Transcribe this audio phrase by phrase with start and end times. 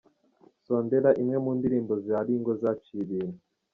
[0.65, 3.39] Sondela, imwe mu ndirimbo za Ringo zaciye ibintu.